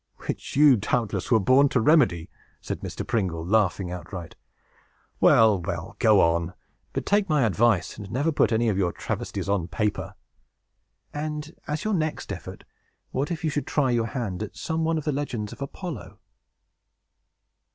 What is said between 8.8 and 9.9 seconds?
travesties on